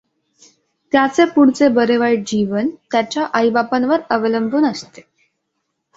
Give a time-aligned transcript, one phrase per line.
[0.93, 5.01] त्याचे पुढचे बरे-वाईट जीवन त्याच्या आईबापांवर अवलंबून असते.